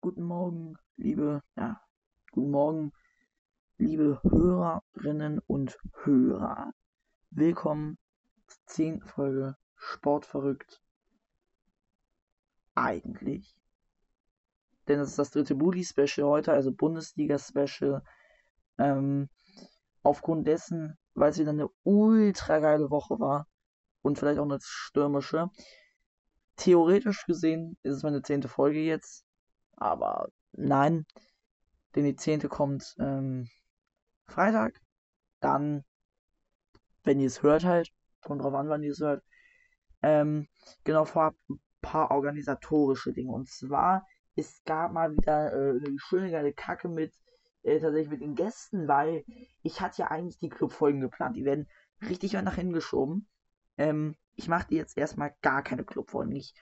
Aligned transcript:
guten 0.00 0.22
Morgen, 0.22 0.78
liebe, 0.96 1.42
ja, 1.56 1.78
guten 2.30 2.50
Morgen, 2.50 2.92
liebe 3.76 4.18
Hörerinnen 4.22 5.40
und 5.46 5.78
Hörer. 6.04 6.72
Willkommen 7.30 7.98
zur 8.46 8.60
10. 8.66 9.02
Folge 9.02 9.56
Sportverrückt. 9.74 10.80
Eigentlich. 12.74 13.54
Denn 14.88 15.00
es 15.00 15.10
ist 15.10 15.18
das 15.18 15.32
dritte 15.32 15.54
Bully-Special 15.54 16.26
heute, 16.26 16.52
also 16.52 16.72
Bundesliga-Special. 16.72 18.02
Ähm, 18.78 19.28
aufgrund 20.02 20.48
dessen, 20.48 20.96
weil 21.12 21.30
es 21.30 21.38
wieder 21.38 21.50
eine 21.50 21.68
ultra 21.82 22.58
geile 22.60 22.90
Woche 22.90 23.20
war 23.20 23.46
und 24.00 24.18
vielleicht 24.18 24.38
auch 24.38 24.44
eine 24.44 24.58
stürmische. 24.62 25.50
Theoretisch 26.56 27.26
gesehen 27.26 27.76
ist 27.82 27.96
es 27.96 28.02
meine 28.02 28.22
zehnte 28.22 28.48
Folge 28.48 28.80
jetzt, 28.80 29.26
aber 29.80 30.28
nein, 30.52 31.06
denn 31.94 32.04
die 32.04 32.16
zehnte 32.16 32.48
kommt 32.48 32.94
ähm, 33.00 33.48
Freitag. 34.26 34.80
Dann, 35.40 35.84
wenn 37.02 37.18
ihr 37.18 37.26
es 37.26 37.42
hört 37.42 37.64
halt, 37.64 37.90
kommt 38.20 38.42
drauf 38.42 38.54
an, 38.54 38.68
wann 38.68 38.82
ihr 38.82 38.92
es 38.92 39.00
hört. 39.00 39.24
Ähm, 40.02 40.48
genau, 40.84 41.04
vorab 41.04 41.34
ein 41.48 41.60
paar 41.80 42.10
organisatorische 42.10 43.12
Dinge. 43.12 43.32
Und 43.32 43.48
zwar, 43.48 44.06
es 44.36 44.62
gab 44.64 44.92
mal 44.92 45.16
wieder 45.16 45.52
äh, 45.52 45.70
eine 45.70 45.98
schöne 45.98 46.30
geile 46.30 46.52
Kacke 46.52 46.88
mit 46.88 47.14
äh, 47.62 47.80
tatsächlich 47.80 48.10
mit 48.10 48.20
den 48.20 48.34
Gästen, 48.34 48.86
weil 48.86 49.24
ich 49.62 49.80
hatte 49.80 50.02
ja 50.02 50.10
eigentlich 50.10 50.38
die 50.38 50.50
Clubfolgen 50.50 51.00
geplant. 51.00 51.36
Die 51.36 51.44
werden 51.44 51.68
richtig 52.02 52.34
weit 52.34 52.44
nach 52.44 52.54
hinten 52.54 52.74
geschoben. 52.74 53.28
Ähm, 53.78 54.14
ich 54.36 54.48
mache 54.48 54.74
jetzt 54.74 54.96
erstmal 54.96 55.34
gar 55.40 55.62
keine 55.62 55.84
Clubfolgen. 55.84 56.34
Ich 56.36 56.54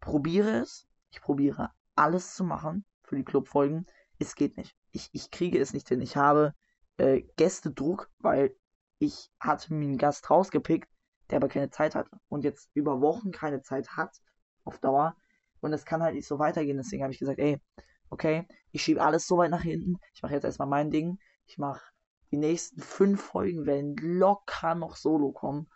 probiere 0.00 0.60
es. 0.60 0.86
Ich 1.10 1.22
probiere 1.22 1.70
alles 1.96 2.34
zu 2.34 2.44
machen 2.44 2.84
für 3.02 3.16
die 3.16 3.24
Clubfolgen. 3.24 3.86
Es 4.18 4.34
geht 4.34 4.56
nicht. 4.56 4.76
Ich, 4.92 5.10
ich 5.12 5.30
kriege 5.30 5.58
es 5.58 5.72
nicht 5.72 5.88
hin. 5.88 6.00
Ich 6.00 6.16
habe 6.16 6.54
äh, 6.98 7.22
Gästedruck, 7.36 8.10
weil 8.18 8.56
ich 8.98 9.30
hatte 9.40 9.74
mir 9.74 9.88
einen 9.88 9.98
Gast 9.98 10.30
rausgepickt, 10.30 10.88
der 11.30 11.36
aber 11.36 11.48
keine 11.48 11.70
Zeit 11.70 11.94
hatte 11.94 12.10
und 12.28 12.44
jetzt 12.44 12.70
über 12.74 13.00
Wochen 13.00 13.30
keine 13.32 13.62
Zeit 13.62 13.96
hat 13.96 14.16
auf 14.64 14.78
Dauer. 14.78 15.16
Und 15.60 15.72
es 15.72 15.84
kann 15.84 16.02
halt 16.02 16.14
nicht 16.14 16.28
so 16.28 16.38
weitergehen. 16.38 16.76
Deswegen 16.76 17.02
habe 17.02 17.12
ich 17.12 17.18
gesagt, 17.18 17.38
ey, 17.38 17.60
okay, 18.10 18.46
ich 18.70 18.82
schiebe 18.82 19.02
alles 19.02 19.26
so 19.26 19.38
weit 19.38 19.50
nach 19.50 19.62
hinten. 19.62 19.98
Ich 20.14 20.22
mache 20.22 20.34
jetzt 20.34 20.44
erstmal 20.44 20.68
mein 20.68 20.90
Ding. 20.90 21.18
Ich 21.46 21.58
mache 21.58 21.82
die 22.30 22.36
nächsten 22.36 22.80
fünf 22.80 23.22
Folgen 23.22 23.66
werden 23.66 23.96
locker 23.96 24.74
noch 24.74 24.96
solo 24.96 25.32
kommen. 25.32 25.68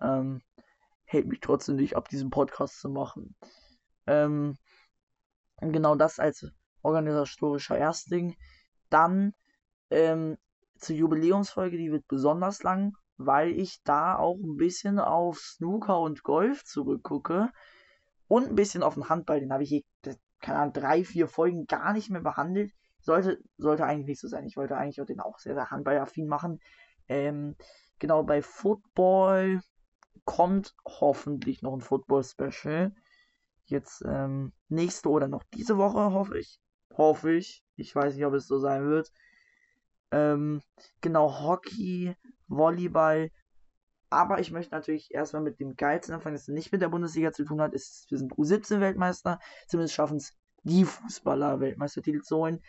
Ähm, 0.00 0.42
hält 1.04 1.26
mich 1.26 1.40
trotzdem 1.40 1.76
nicht 1.76 1.96
ab, 1.96 2.08
diesen 2.08 2.30
Podcast 2.30 2.80
zu 2.80 2.88
machen. 2.88 3.34
Ähm, 4.06 4.56
genau 5.60 5.96
das 5.96 6.18
als 6.18 6.46
organisatorischer 6.82 7.76
Erstding. 7.76 8.36
Dann 8.90 9.34
ähm, 9.90 10.36
zur 10.78 10.96
Jubiläumsfolge, 10.96 11.76
die 11.76 11.90
wird 11.90 12.06
besonders 12.08 12.62
lang, 12.62 12.96
weil 13.16 13.50
ich 13.50 13.82
da 13.82 14.16
auch 14.16 14.36
ein 14.36 14.56
bisschen 14.56 14.98
auf 14.98 15.38
Snooker 15.38 16.00
und 16.00 16.22
Golf 16.22 16.64
zurückgucke 16.64 17.50
und 18.28 18.48
ein 18.48 18.54
bisschen 18.54 18.82
auf 18.82 18.94
den 18.94 19.08
Handball. 19.08 19.40
Den 19.40 19.52
habe 19.52 19.62
ich, 19.62 19.84
keine 20.40 20.58
Ahnung, 20.58 20.72
drei, 20.74 21.04
vier 21.04 21.28
Folgen 21.28 21.66
gar 21.66 21.92
nicht 21.92 22.10
mehr 22.10 22.20
behandelt. 22.20 22.72
Sollte, 23.00 23.38
sollte 23.56 23.84
eigentlich 23.84 24.06
nicht 24.06 24.20
so 24.20 24.28
sein. 24.28 24.46
Ich 24.46 24.56
wollte 24.56 24.76
eigentlich 24.76 25.00
auch 25.00 25.06
den 25.06 25.20
auch 25.20 25.38
sehr, 25.38 25.54
sehr 25.54 25.70
handballaffin 25.70 26.26
machen. 26.26 26.60
Ähm, 27.08 27.56
genau, 27.98 28.24
bei 28.24 28.42
Football 28.42 29.60
kommt 30.24 30.74
hoffentlich 30.84 31.62
noch 31.62 31.72
ein 31.72 31.80
Football-Special. 31.80 32.92
Jetzt 33.66 34.02
ähm, 34.06 34.52
nächste 34.68 35.08
oder 35.08 35.28
noch 35.28 35.42
diese 35.54 35.76
Woche, 35.76 36.12
hoffe 36.12 36.38
ich. 36.38 36.60
Hoffe 36.96 37.32
ich. 37.32 37.62
Ich 37.76 37.94
weiß 37.94 38.14
nicht, 38.14 38.24
ob 38.24 38.34
es 38.34 38.46
so 38.46 38.58
sein 38.58 38.86
wird. 38.86 39.12
Ähm, 40.12 40.62
genau, 41.00 41.40
Hockey, 41.40 42.14
Volleyball. 42.48 43.30
Aber 44.08 44.38
ich 44.38 44.52
möchte 44.52 44.74
natürlich 44.74 45.12
erstmal 45.12 45.42
mit 45.42 45.58
dem 45.58 45.74
Geilsten 45.74 46.14
anfangen, 46.14 46.36
das 46.36 46.46
nicht 46.48 46.70
mit 46.70 46.80
der 46.80 46.88
Bundesliga 46.88 47.32
zu 47.32 47.44
tun 47.44 47.60
hat. 47.60 47.74
Ist, 47.74 48.06
wir 48.08 48.18
sind 48.18 48.34
U17-Weltmeister. 48.34 49.40
Zumindest 49.66 49.94
schaffen 49.94 50.18
es 50.18 50.32
die 50.62 50.84
Fußballer 50.84 51.60
Weltmeistertitel 51.60 52.22
zu 52.22 52.36
holen. 52.36 52.62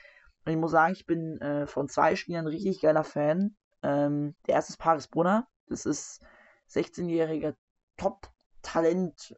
Und 0.45 0.51
ich 0.51 0.57
muss 0.57 0.71
sagen, 0.71 0.93
ich 0.93 1.05
bin 1.05 1.39
äh, 1.41 1.67
von 1.67 1.89
zwei 1.89 2.15
Spielern 2.15 2.47
richtig 2.47 2.81
geiler 2.81 3.03
Fan. 3.03 3.55
Ähm, 3.83 4.35
der 4.47 4.55
erste 4.55 4.73
ist 4.73 4.77
Paris 4.77 5.07
Brunner. 5.07 5.47
Das 5.67 5.85
ist 5.85 6.21
16-jähriger 6.71 7.55
Top-Talent. 8.67 9.35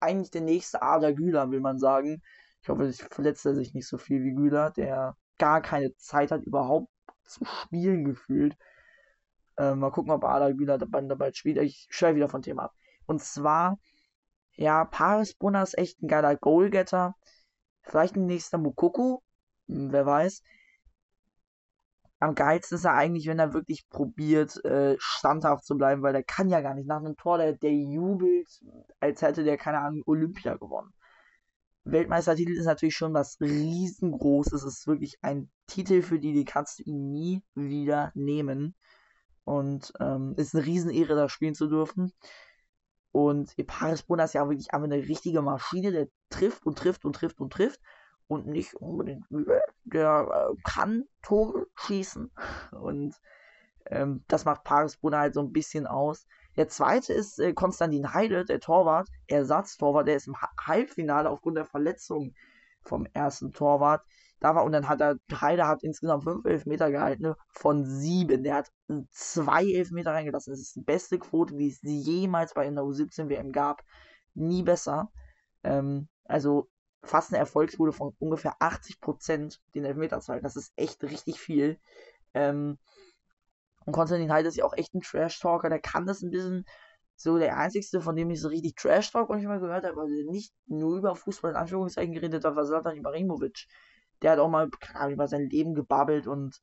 Eigentlich 0.00 0.30
der 0.30 0.40
nächste 0.40 0.82
Ada 0.82 1.12
Güler, 1.12 1.50
will 1.50 1.60
man 1.60 1.78
sagen. 1.78 2.22
Ich 2.62 2.68
hoffe, 2.68 2.86
ich 2.86 3.02
verletzt 3.02 3.46
er 3.46 3.54
sich 3.54 3.74
nicht 3.74 3.88
so 3.88 3.98
viel 3.98 4.22
wie 4.22 4.34
Güler, 4.34 4.70
der 4.70 5.16
gar 5.38 5.60
keine 5.60 5.94
Zeit 5.96 6.30
hat, 6.30 6.42
überhaupt 6.42 6.88
zu 7.24 7.44
spielen 7.44 8.04
gefühlt. 8.04 8.56
Ähm, 9.56 9.80
mal 9.80 9.90
gucken, 9.90 10.10
ob 10.10 10.24
Ada 10.24 10.50
Güler 10.52 10.78
dabei, 10.78 11.32
spielt. 11.32 11.58
Ich 11.58 11.86
schreibe 11.90 12.16
wieder 12.16 12.28
von 12.28 12.42
Thema 12.42 12.64
ab. 12.64 12.74
Und 13.06 13.22
zwar, 13.22 13.78
ja, 14.56 14.84
Paris 14.84 15.34
Brunner 15.34 15.62
ist 15.62 15.78
echt 15.78 16.02
ein 16.02 16.08
geiler 16.08 16.36
Goalgetter. 16.36 17.14
Vielleicht 17.82 18.16
ein 18.16 18.26
nächster 18.26 18.58
Mukoko. 18.58 19.22
Hm, 19.68 19.92
wer 19.92 20.06
weiß. 20.06 20.42
Am 22.24 22.34
geilsten 22.34 22.76
ist 22.76 22.86
er 22.86 22.94
eigentlich, 22.94 23.26
wenn 23.26 23.38
er 23.38 23.52
wirklich 23.52 23.86
probiert, 23.90 24.64
äh, 24.64 24.96
standhaft 24.98 25.66
zu 25.66 25.76
bleiben, 25.76 26.00
weil 26.00 26.14
der 26.14 26.22
kann 26.22 26.48
ja 26.48 26.62
gar 26.62 26.72
nicht. 26.72 26.86
Nach 26.88 26.96
einem 26.96 27.18
Tor, 27.18 27.36
der, 27.36 27.52
der 27.52 27.74
jubelt, 27.74 28.48
als 28.98 29.20
hätte 29.20 29.44
der, 29.44 29.58
keine 29.58 29.80
Ahnung, 29.80 30.02
Olympia 30.06 30.56
gewonnen. 30.56 30.94
Weltmeistertitel 31.84 32.52
ist 32.52 32.64
natürlich 32.64 32.96
schon 32.96 33.12
was 33.12 33.38
riesengroßes. 33.42 34.62
Es 34.62 34.78
ist 34.78 34.86
wirklich 34.86 35.18
ein 35.20 35.50
Titel, 35.66 36.00
für 36.00 36.18
die, 36.18 36.32
die 36.32 36.46
kannst 36.46 36.78
du 36.78 36.84
ihn 36.84 37.10
nie 37.10 37.42
wieder 37.54 38.10
nehmen. 38.14 38.74
Und 39.44 39.92
ähm, 40.00 40.32
ist 40.38 40.54
eine 40.54 40.64
Riesenehre, 40.64 41.14
da 41.14 41.28
spielen 41.28 41.54
zu 41.54 41.68
dürfen. 41.68 42.10
Und 43.12 43.54
Paris 43.66 44.02
Brunner 44.02 44.24
ist 44.24 44.32
ja 44.32 44.48
wirklich 44.48 44.72
einfach 44.72 44.90
eine 44.90 45.06
richtige 45.06 45.42
Maschine, 45.42 45.92
der 45.92 46.08
trifft 46.30 46.64
und 46.64 46.78
trifft 46.78 47.04
und 47.04 47.16
trifft 47.16 47.38
und 47.38 47.52
trifft 47.52 47.80
und 48.28 48.46
nicht 48.46 48.72
unbedingt 48.76 49.30
übel. 49.30 49.60
Der 49.84 50.50
äh, 50.50 50.56
kann 50.64 51.04
Tore 51.22 51.66
schießen 51.76 52.30
und 52.72 53.14
ähm, 53.86 54.24
das 54.28 54.44
macht 54.44 54.64
Paris 54.64 54.96
Brunner 54.96 55.18
halt 55.18 55.34
so 55.34 55.40
ein 55.40 55.52
bisschen 55.52 55.86
aus. 55.86 56.26
Der 56.56 56.68
zweite 56.68 57.12
ist 57.12 57.38
äh, 57.38 57.52
Konstantin 57.52 58.14
Heide, 58.14 58.44
der 58.44 58.60
Torwart, 58.60 59.08
Ersatztorwart, 59.26 60.08
der 60.08 60.16
ist 60.16 60.26
im 60.26 60.36
Halbfinale 60.60 61.28
aufgrund 61.28 61.56
der 61.56 61.66
Verletzung 61.66 62.34
vom 62.82 63.06
ersten 63.12 63.52
Torwart 63.52 64.04
da 64.44 64.54
war 64.54 64.64
und 64.64 64.72
dann 64.72 64.88
hat 64.88 65.00
er, 65.00 65.16
Heide 65.40 65.66
hat 65.66 65.82
insgesamt 65.82 66.24
fünf 66.24 66.44
Elfmeter 66.44 66.90
gehalten 66.90 67.34
von 67.48 67.86
sieben. 67.86 68.42
Der 68.44 68.56
hat 68.56 68.72
zwei 69.10 69.64
Elfmeter 69.64 70.12
reingelassen. 70.12 70.52
Das 70.52 70.60
ist 70.60 70.76
die 70.76 70.82
beste 70.82 71.18
Quote, 71.18 71.56
die 71.56 71.68
es 71.68 71.78
jemals 71.80 72.52
bei 72.52 72.66
einer 72.66 72.82
U17 72.82 73.30
WM 73.30 73.52
gab. 73.52 73.82
Nie 74.34 74.62
besser. 74.62 75.10
Ähm, 75.62 76.08
also 76.26 76.68
fast 77.04 77.30
eine 77.30 77.38
Erfolgsquote 77.38 77.92
von 77.92 78.14
ungefähr 78.18 78.56
80% 78.60 79.58
den 79.74 79.84
Elfmeter 79.84 80.20
zu 80.20 80.32
halten. 80.32 80.44
Das 80.44 80.56
ist 80.56 80.72
echt 80.76 81.02
richtig 81.04 81.38
viel. 81.38 81.78
Ähm, 82.32 82.78
und 83.86 83.92
Konstantin 83.92 84.32
Heide 84.32 84.48
ist 84.48 84.56
ja 84.56 84.64
auch 84.64 84.76
echt 84.76 84.94
ein 84.94 85.02
Trash-Talker. 85.02 85.68
Der 85.68 85.80
kann 85.80 86.06
das 86.06 86.22
ein 86.22 86.30
bisschen 86.30 86.64
so 87.16 87.38
der 87.38 87.56
einzigste, 87.56 88.00
von 88.00 88.16
dem 88.16 88.30
ich 88.30 88.40
so 88.40 88.48
richtig 88.48 88.76
Trash-Talk 88.76 89.28
manchmal 89.28 89.60
gehört 89.60 89.84
habe, 89.84 90.00
also 90.00 90.30
nicht 90.30 90.52
nur 90.66 90.98
über 90.98 91.14
Fußball 91.14 91.52
in 91.52 91.56
Anführungszeichen 91.56 92.12
geredet 92.12 92.44
hat, 92.44 92.56
war 92.56 92.64
Zlatan 92.64 92.96
Ibrahimovic. 92.96 93.66
Der 94.22 94.32
hat 94.32 94.38
auch 94.38 94.48
mal 94.48 94.68
klar, 94.70 95.10
über 95.10 95.28
sein 95.28 95.48
Leben 95.48 95.74
gebabbelt 95.74 96.26
und 96.26 96.60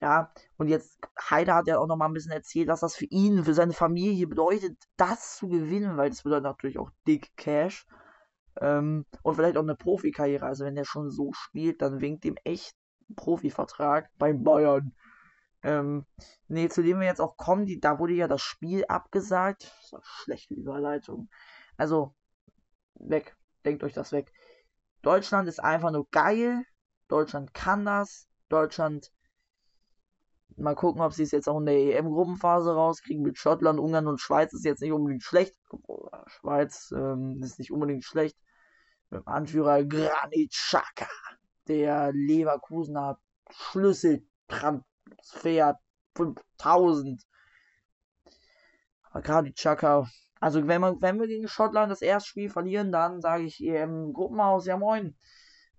ja, 0.00 0.30
und 0.58 0.68
jetzt 0.68 0.98
Heide 1.30 1.54
hat 1.54 1.66
ja 1.66 1.78
auch 1.78 1.86
noch 1.86 1.96
mal 1.96 2.06
ein 2.06 2.12
bisschen 2.12 2.32
erzählt, 2.32 2.68
was 2.68 2.80
das 2.80 2.94
für 2.94 3.06
ihn, 3.06 3.44
für 3.44 3.54
seine 3.54 3.72
Familie 3.72 4.26
bedeutet, 4.26 4.76
das 4.96 5.36
zu 5.36 5.48
gewinnen, 5.48 5.96
weil 5.96 6.10
das 6.10 6.22
bedeutet 6.22 6.44
natürlich 6.44 6.78
auch 6.78 6.90
dick 7.06 7.34
Cash. 7.36 7.86
Ähm, 8.60 9.04
und 9.22 9.34
vielleicht 9.34 9.56
auch 9.56 9.62
eine 9.62 9.76
Profikarriere. 9.76 10.44
Also 10.46 10.64
wenn 10.64 10.74
der 10.74 10.84
schon 10.84 11.10
so 11.10 11.32
spielt, 11.32 11.82
dann 11.82 12.00
winkt 12.00 12.24
ihm 12.24 12.36
echt 12.44 12.74
ein 13.10 13.14
Profivertrag 13.14 14.10
beim 14.18 14.42
Bayern. 14.42 14.94
Ähm, 15.62 16.06
nee, 16.48 16.68
zu 16.68 16.82
dem 16.82 17.00
wir 17.00 17.06
jetzt 17.06 17.20
auch 17.20 17.36
kommen, 17.36 17.66
die, 17.66 17.80
da 17.80 17.98
wurde 17.98 18.14
ja 18.14 18.28
das 18.28 18.42
Spiel 18.42 18.84
abgesagt. 18.86 19.64
Das 19.64 19.84
ist 19.84 19.94
eine 19.94 20.02
schlechte 20.04 20.54
Überleitung. 20.54 21.28
Also, 21.76 22.14
weg. 22.94 23.36
Denkt 23.64 23.82
euch 23.82 23.92
das 23.92 24.12
weg. 24.12 24.32
Deutschland 25.02 25.48
ist 25.48 25.62
einfach 25.62 25.90
nur 25.90 26.08
geil. 26.10 26.64
Deutschland 27.08 27.52
kann 27.52 27.84
das. 27.84 28.28
Deutschland. 28.48 29.12
Mal 30.56 30.74
gucken, 30.74 31.02
ob 31.02 31.12
sie 31.12 31.24
es 31.24 31.32
jetzt 31.32 31.48
auch 31.48 31.58
in 31.58 31.66
der 31.66 31.74
EM-Gruppenphase 31.74 32.72
rauskriegen. 32.72 33.22
Mit 33.22 33.36
Schottland, 33.36 33.78
Ungarn 33.78 34.06
und 34.06 34.20
Schweiz 34.20 34.52
ist 34.52 34.64
jetzt 34.64 34.80
nicht 34.80 34.92
unbedingt 34.92 35.22
schlecht. 35.22 35.54
Schweiz 36.26 36.92
ähm, 36.96 37.40
ist 37.42 37.58
nicht 37.58 37.72
unbedingt 37.72 38.04
schlecht. 38.04 38.36
Mit 39.10 39.20
dem 39.20 39.28
Anführer 39.28 39.84
Granit 39.84 40.52
Xhaka. 40.52 41.08
Der 41.68 42.12
Leverkusener 42.12 43.18
Schlüsseltransfer 43.50 45.78
5000. 46.14 47.22
Aber 49.10 49.22
Granit 49.22 49.56
Xhaka 49.56 50.06
also 50.40 50.66
wenn, 50.68 50.80
man, 50.80 51.00
wenn 51.00 51.18
wir 51.18 51.26
gegen 51.26 51.48
Schottland 51.48 51.90
das 51.90 52.02
erste 52.02 52.28
Spiel 52.28 52.50
verlieren, 52.50 52.92
dann 52.92 53.20
sage 53.20 53.44
ich 53.44 53.62
EM 53.62 54.12
Gruppenhaus, 54.12 54.66
ja 54.66 54.76
moin. 54.76 55.16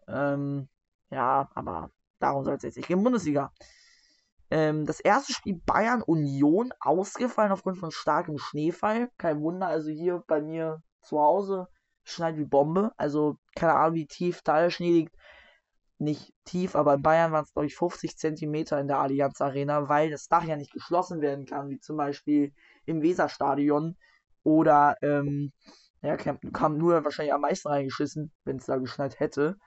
Ähm, 0.08 0.68
ja, 1.10 1.50
aber 1.54 1.92
darum 2.20 2.44
soll 2.44 2.56
es 2.56 2.64
jetzt 2.64 2.78
nicht 2.78 2.88
gehen. 2.88 3.04
Bundesliga. 3.04 3.52
Ähm, 4.50 4.86
das 4.86 5.00
erste 5.00 5.34
Spiel 5.34 5.62
Bayern 5.66 6.02
Union 6.02 6.74
ausgefallen 6.80 7.52
aufgrund 7.52 7.78
von 7.78 7.92
starkem 7.92 8.38
Schneefall. 8.38 9.12
Kein 9.18 9.42
Wunder, 9.42 9.68
also 9.68 9.90
hier 9.90 10.24
bei 10.28 10.42
mir 10.42 10.82
zu 11.02 11.20
Hause 11.20 11.68
schneit 12.10 12.38
wie 12.38 12.46
Bombe. 12.46 12.92
Also 12.98 13.38
keine 13.56 13.76
Ahnung, 13.76 13.96
wie 13.96 14.08
tief 14.08 14.42
da 14.42 14.62
der 14.62 14.70
Schnee 14.70 14.92
liegt. 14.92 15.16
Nicht 16.00 16.34
tief, 16.46 16.76
aber 16.76 16.94
in 16.96 17.02
Bayern 17.02 17.32
waren 17.32 17.44
es, 17.44 17.54
glaube 17.54 17.66
ich, 17.66 17.76
50 17.76 18.18
Zentimeter 18.18 18.80
in 18.80 18.88
der 18.88 19.00
Allianz 19.00 19.42
Arena, 19.42 19.90
weil 19.90 20.12
das 20.12 20.28
Dach 20.28 20.44
ja 20.44 20.56
nicht 20.56 20.72
geschlossen 20.72 21.22
werden 21.22 21.46
kann, 21.46 21.70
wie 21.70 21.80
zum 21.80 21.98
Beispiel 21.98 22.54
im 22.86 23.02
Weserstadion. 23.02 23.98
Oder, 24.44 24.96
ähm, 25.02 25.52
ja, 26.02 26.16
kam, 26.16 26.78
nur 26.78 27.04
wahrscheinlich 27.04 27.34
am 27.34 27.42
meisten 27.42 27.68
reingeschissen, 27.68 28.32
wenn 28.46 28.58
es 28.58 28.66
da 28.66 28.78
geschneit 28.78 29.20
hätte. 29.20 29.58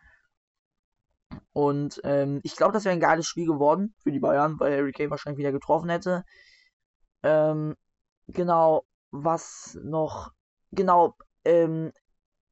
Und 1.52 2.00
ähm, 2.04 2.40
ich 2.44 2.56
glaube, 2.56 2.72
das 2.72 2.84
wäre 2.84 2.92
ein 2.92 3.00
geiles 3.00 3.26
Spiel 3.26 3.46
geworden 3.46 3.94
für 3.98 4.12
die 4.12 4.20
Bayern, 4.20 4.58
weil 4.60 4.76
Harry 4.76 4.92
Kane 4.92 5.10
wahrscheinlich 5.10 5.38
wieder 5.38 5.52
getroffen 5.52 5.90
hätte. 5.90 6.24
Ähm, 7.22 7.76
genau, 8.28 8.84
was 9.10 9.78
noch? 9.82 10.32
Genau, 10.72 11.16
ähm, 11.44 11.92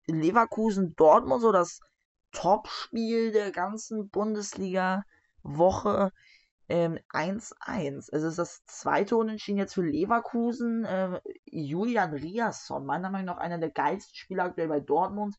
Leverkusen 0.09 0.95
Dortmund, 0.97 1.43
so 1.43 1.53
das 1.53 1.81
Topspiel 2.33 3.33
der 3.33 3.53
ganzen 3.53 4.09
Bundesliga-Woche. 4.09 6.13
Ähm, 6.71 6.99
1-1. 7.15 8.11
Es 8.13 8.23
ist 8.23 8.39
das 8.39 8.63
zweite 8.67 9.17
Unentschieden 9.17 9.59
jetzt 9.59 9.73
für 9.73 9.83
Leverkusen. 9.83 10.85
Äh, 10.85 11.21
Julian 11.47 12.13
Riasson, 12.13 12.85
meiner 12.85 13.09
Meinung 13.09 13.27
nach 13.27 13.39
einer 13.39 13.59
der 13.59 13.71
geilsten 13.71 14.15
Spieler 14.15 14.45
aktuell 14.45 14.69
bei 14.69 14.81
Dortmund. 14.81 15.37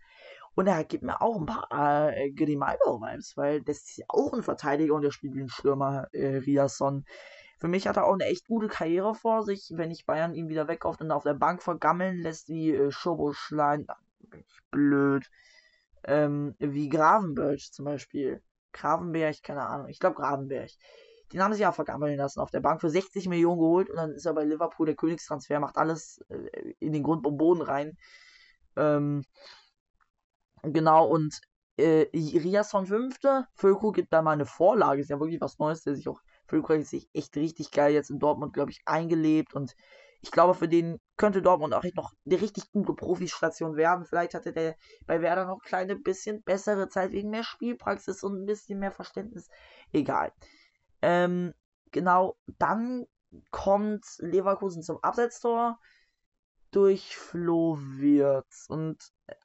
Und 0.56 0.68
er 0.68 0.84
gibt 0.84 1.04
mir 1.04 1.22
auch 1.22 1.40
ein 1.40 1.46
paar 1.46 2.18
äh, 2.18 2.32
Grimaldo-Vibes, 2.32 3.38
weil 3.38 3.62
das 3.62 3.78
ist 3.78 3.98
ja 3.98 4.06
auch 4.10 4.34
ein 4.34 4.42
Verteidiger 4.42 4.96
und 4.96 5.04
der 5.04 5.12
spielt 5.12 5.36
wie 5.36 5.42
ein 5.42 5.50
Stürmer, 5.50 6.08
äh, 6.12 6.38
Riasson. 6.38 7.06
Für 7.60 7.68
mich 7.68 7.88
hat 7.88 7.98
er 7.98 8.08
auch 8.08 8.14
eine 8.14 8.26
echt 8.26 8.48
gute 8.48 8.68
Karriere 8.68 9.14
vor 9.14 9.44
sich, 9.44 9.72
wenn 9.76 9.92
ich 9.92 10.06
Bayern 10.06 10.34
ihn 10.34 10.50
wieder 10.50 10.68
wegkauft 10.68 11.02
und 11.02 11.12
auf 11.12 11.24
der 11.24 11.34
Bank 11.34 11.62
vergammeln 11.62 12.18
lässt, 12.18 12.50
wie 12.50 12.72
äh, 12.72 12.90
Schoboschlein, 12.90 13.86
blöd, 14.72 15.30
ähm, 16.04 16.56
wie 16.60 16.90
Gravenberg 16.90 17.60
zum 17.60 17.86
Beispiel. 17.86 18.42
Gravenberg, 18.72 19.42
keine 19.44 19.66
Ahnung, 19.66 19.88
ich 19.90 20.00
glaube 20.00 20.16
Gravenberg. 20.16 20.72
Den 21.32 21.44
haben 21.44 21.54
sie 21.54 21.62
ja 21.62 21.72
vergammeln 21.72 22.18
lassen 22.18 22.40
auf 22.40 22.52
der 22.52 22.60
Bank 22.60 22.82
für 22.82 22.90
60 22.90 23.28
Millionen 23.30 23.60
geholt 23.60 23.90
und 23.90 23.98
dann 23.98 24.12
ist 24.12 24.26
er 24.26 24.34
bei 24.34 24.44
Liverpool 24.44 24.88
der 24.88 24.96
Königstransfer, 24.96 25.60
macht 25.60 25.78
alles 25.78 26.24
äh, 26.30 26.74
in 26.80 26.94
den 26.94 27.04
Grund 27.04 27.26
und 27.26 27.38
Boden 27.38 27.62
rein. 27.62 27.98
Ähm, 28.76 29.24
genau, 30.64 31.08
und 31.08 31.40
äh, 31.78 32.08
Riasson 32.14 32.88
fünfte, 32.88 33.48
Völko 33.54 33.92
gibt 33.92 34.12
da 34.12 34.22
mal 34.22 34.32
eine 34.32 34.46
Vorlage, 34.46 35.02
ist 35.02 35.10
ja 35.10 35.20
wirklich 35.20 35.42
was 35.42 35.60
Neues, 35.60 35.84
der 35.84 35.96
sich 35.96 36.08
auch, 36.08 36.22
Völko 36.48 36.74
hat 36.74 36.86
sich 36.86 37.10
echt 37.14 37.36
richtig 37.38 37.72
geil 37.72 37.94
jetzt 37.94 38.10
in 38.10 38.20
Dortmund, 38.20 38.54
glaube 38.54 38.72
ich, 38.72 38.82
eingelebt 38.86 39.54
und 39.54 39.76
ich 40.22 40.32
glaube, 40.32 40.54
für 40.54 40.68
den 40.68 41.00
könnte 41.18 41.42
Dortmund 41.42 41.74
auch 41.74 41.84
noch 41.96 42.14
eine 42.26 42.42
richtig 42.42 42.72
gute 42.72 42.94
Profistation 42.94 43.76
werden. 43.76 44.06
Vielleicht 44.06 44.34
hatte 44.34 44.52
der 44.52 44.76
bei 45.06 45.22
Werder 45.22 45.46
noch 45.46 45.58
ein 45.58 45.68
kleine 45.68 45.96
bisschen 45.96 46.44
bessere 46.44 46.90
Zeit 46.90 47.12
wegen 47.12 47.30
mehr 47.30 47.44
Spielpraxis 47.44 48.24
und 48.24 48.42
ein 48.42 48.46
bisschen 48.46 48.80
mehr 48.80 48.92
Verständnis. 48.92 49.48
Egal. 49.94 50.34
Ähm, 51.02 51.54
genau, 51.92 52.38
dann 52.58 53.06
kommt 53.52 54.06
Leverkusen 54.18 54.84
zum 54.84 55.02
Abseitstor 55.02 55.80
durch 56.72 57.16
Flo 57.16 57.78
Wirtz. 57.80 58.66
Und 58.68 58.98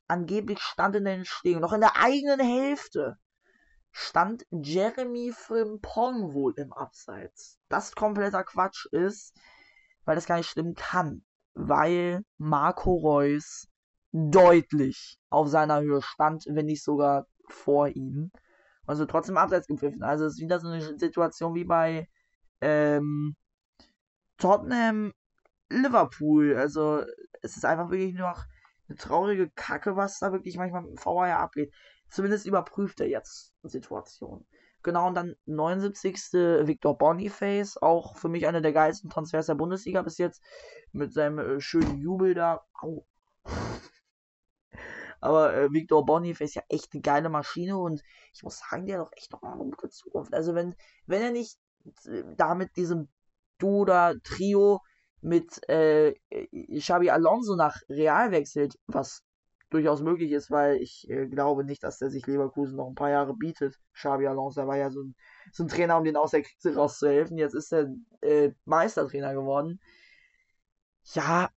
angeblich 0.09 0.61
stand 0.61 0.97
in 0.97 1.05
der 1.05 1.15
Entstehung, 1.15 1.61
noch 1.61 1.73
in 1.73 1.81
der 1.81 1.97
eigenen 1.97 2.41
Hälfte, 2.41 3.17
stand 3.93 4.45
Jeremy 4.51 5.33
Frimpong 5.33 6.35
wohl 6.35 6.55
im 6.57 6.73
Abseits. 6.73 7.61
Das 7.69 7.95
kompletter 7.95 8.43
Quatsch 8.43 8.87
ist 8.87 9.39
weil 10.05 10.15
das 10.15 10.27
gar 10.27 10.37
nicht 10.37 10.49
stimmen 10.49 10.75
kann, 10.75 11.25
weil 11.55 12.25
Marco 12.39 12.95
Reus 12.95 13.69
deutlich 14.13 15.19
auf 15.31 15.49
seiner 15.49 15.81
Höhe 15.81 16.03
stand, 16.03 16.45
wenn 16.49 16.67
nicht 16.67 16.85
sogar 16.85 17.27
vor 17.49 17.89
ihm. 17.89 18.31
Also 18.87 19.07
trotzdem 19.07 19.37
abseits 19.37 19.67
gepfiffen. 19.67 20.03
Also 20.03 20.27
es 20.27 20.35
ist 20.35 20.41
wieder 20.41 20.61
so 20.61 20.69
eine 20.69 20.99
Situation 20.99 21.55
wie 21.55 21.65
bei 21.65 22.09
ähm, 22.61 23.35
Tottenham 24.39 25.13
Liverpool. 25.71 26.57
Also 26.57 27.05
es 27.43 27.57
ist 27.57 27.65
einfach 27.65 27.91
wirklich 27.91 28.15
nur 28.15 28.29
noch 28.29 28.45
eine 28.89 28.99
traurige 28.99 29.51
Kacke, 29.51 29.97
was 29.97 30.19
da 30.19 30.33
wirklich 30.33 30.57
manchmal 30.57 30.83
mit 30.83 30.91
dem 30.93 30.99
VR 30.99 31.39
abgeht. 31.39 31.73
Zumindest 32.09 32.47
überprüft 32.47 33.01
er 33.01 33.09
jetzt 33.09 33.55
Situation. 33.63 34.47
Genau, 34.85 35.09
und 35.09 35.15
dann 35.15 35.35
79. 35.47 36.15
Victor 36.67 36.97
Boniface, 36.99 37.79
auch 37.79 38.17
für 38.17 38.29
mich 38.29 38.47
einer 38.47 38.61
der 38.61 38.75
geilsten 38.75 39.09
Transfers 39.09 39.47
der 39.47 39.55
Bundesliga 39.55 40.03
bis 40.03 40.19
jetzt, 40.19 40.43
mit 40.93 41.13
seinem 41.13 41.39
äh, 41.39 41.61
schönen 41.61 41.99
Jubel 41.99 42.35
da. 42.35 42.65
Au. 42.75 43.07
Aber 45.21 45.55
äh, 45.55 45.73
Victor 45.73 46.05
Boniface 46.05 46.51
ist 46.51 46.55
ja 46.57 46.63
echt 46.69 46.93
eine 46.93 47.01
geile 47.01 47.31
Maschine 47.31 47.79
und 47.79 48.03
ich 48.35 48.43
muss 48.43 48.59
sagen, 48.59 48.85
der 48.85 48.99
hat 48.99 49.07
doch 49.07 49.13
echt 49.17 49.33
noch 49.33 49.43
eine 49.43 49.65
gute 49.65 49.89
Zukunft. 49.89 50.35
Also 50.35 50.55
wenn, 50.55 50.77
wenn 51.07 51.23
er 51.23 51.33
nicht 51.33 51.59
äh, 52.05 52.23
da 52.37 52.55
mit 52.55 52.77
diesem 52.77 53.09
Duo 53.59 53.87
Trio 54.23 54.83
mit 55.23 55.67
äh, 55.71 56.15
Xabi 56.79 57.09
Alonso 57.09 57.57
nach 57.57 57.81
Real 57.89 58.33
wechselt, 58.33 58.79
was 58.87 59.23
durchaus 59.75 60.01
möglich 60.03 60.31
ist, 60.33 60.51
weil 60.51 60.77
ich 60.77 61.09
äh, 61.11 61.27
glaube 61.27 61.65
nicht, 61.65 61.83
dass 61.83 61.99
der 61.99 62.11
sich 62.11 62.27
Leverkusen 62.27 62.77
noch 62.77 62.89
ein 62.89 62.95
paar 62.95 63.11
Jahre 63.11 63.35
bietet. 63.35 63.79
Xabi 63.93 64.27
Alonso 64.27 64.67
war 64.67 64.77
ja 64.77 64.91
so 64.91 65.03
ein, 65.03 65.15
so 65.53 65.65
ein 65.65 65.69
Trainer, 65.69 65.99
um 65.99 66.05
den 66.05 66.17
aus 66.17 66.31
der 66.31 66.43
Krise 66.43 66.77
rauszuhelfen. 66.77 67.37
Jetzt 67.37 67.55
ist 67.55 67.73
er 67.73 67.89
äh, 68.23 68.53
Meistertrainer 68.65 69.35
geworden. 69.35 69.81
Ja, 71.15 71.51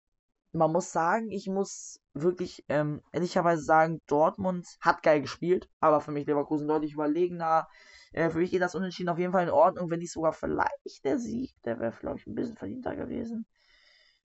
man 0.52 0.72
muss 0.72 0.92
sagen, 0.92 1.30
ich 1.30 1.48
muss 1.48 2.02
wirklich 2.14 2.66
ähm, 2.70 3.02
ehrlicherweise 3.12 3.62
sagen, 3.64 4.02
Dortmund 4.08 4.68
hat 4.82 5.04
geil 5.04 5.22
gespielt, 5.22 5.70
aber 5.80 6.02
für 6.02 6.12
mich 6.12 6.26
Leverkusen 6.26 6.68
deutlich 6.68 6.94
überlegener. 6.94 7.68
Äh, 8.14 8.30
für 8.32 8.40
mich 8.40 8.52
geht 8.52 8.62
das 8.62 8.76
Unentschieden 8.76 9.10
auf 9.10 9.20
jeden 9.20 9.32
Fall 9.32 9.44
in 9.44 9.52
Ordnung, 9.52 9.92
wenn 9.92 10.00
nicht 10.00 10.12
sogar 10.12 10.34
vielleicht 10.34 11.04
der 11.04 11.20
Sieg, 11.20 11.54
der 11.64 11.80
wäre 11.80 11.92
vielleicht 11.92 12.28
ein 12.28 12.36
bisschen 12.36 12.58
verdienter 12.58 12.96
gewesen. 12.96 13.46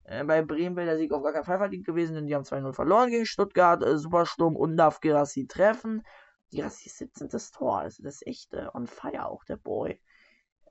Äh, 0.05 0.25
bei 0.25 0.43
Bremen 0.43 0.77
wäre 0.77 0.87
der 0.87 0.99
Sieg 0.99 1.13
auf 1.13 1.23
gar 1.23 1.33
keinen 1.33 1.45
Fall 1.45 1.59
verdient 1.59 1.87
gewesen, 1.87 2.15
denn 2.15 2.27
die 2.27 2.35
haben 2.35 2.45
2-0 2.45 2.73
verloren 2.73 3.11
gegen 3.11 3.27
Stuttgart. 3.27 3.83
Äh, 3.83 3.99
Supersturm 3.99 4.57
und 4.57 4.77
darf 4.77 5.01
Gerassi 5.01 5.47
treffen. 5.47 6.03
Gerassi 6.51 6.89
17. 6.89 7.29
Tor, 7.53 7.79
also 7.79 8.03
das 8.03 8.17
ist 8.17 8.27
echt 8.27 8.55
äh, 8.55 8.67
on 8.75 8.87
fire 8.87 9.27
auch, 9.27 9.45
der 9.45 9.57
Boy. 9.57 10.01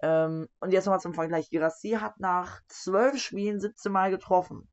Ähm, 0.02 0.48
und 0.60 0.72
jetzt 0.72 0.86
nochmal 0.86 1.00
zum 1.00 1.14
Vergleich. 1.14 1.50
Gerassi 1.50 1.92
hat 1.92 2.20
nach 2.20 2.62
12 2.68 3.20
Spielen 3.20 3.60
17 3.60 3.92
Mal 3.92 4.12
getroffen. 4.12 4.68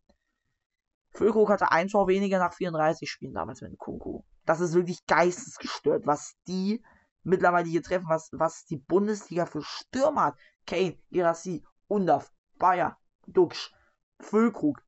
Füllkrug 1.12 1.48
hatte 1.50 1.72
ein 1.72 1.88
Tor 1.88 2.06
weniger 2.06 2.38
nach 2.38 2.54
34 2.54 3.10
Spielen 3.10 3.34
damals 3.34 3.60
mit 3.60 3.76
Kunku. 3.78 4.22
Das 4.44 4.60
ist 4.60 4.74
wirklich 4.74 5.04
geistesgestört, 5.06 6.06
was 6.06 6.36
die 6.46 6.82
mittlerweile 7.22 7.68
hier 7.68 7.82
treffen, 7.82 8.08
was, 8.08 8.30
was 8.32 8.64
die 8.64 8.76
Bundesliga 8.76 9.46
für 9.46 9.62
Stürmer 9.62 10.26
hat. 10.26 10.38
Kane, 10.66 10.98
Gerassi, 11.10 11.64
Undaf, 11.86 12.30
Bayer, 12.58 12.98
Duxch. 13.26 13.72
Füllkrug. 14.20 14.82